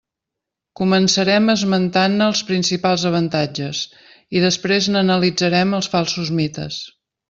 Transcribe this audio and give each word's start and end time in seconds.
Començarem 0.79 1.51
esmentant-ne 1.53 2.23
els 2.33 2.41
principals 2.49 3.05
avantatges 3.11 3.85
i 4.39 4.45
després 4.49 4.91
n'analitzarem 4.97 5.81
els 5.83 5.95
falsos 5.97 6.39
mites. 6.43 6.87